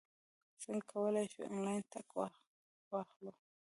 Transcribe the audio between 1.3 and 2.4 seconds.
شو، انلاین ټکټ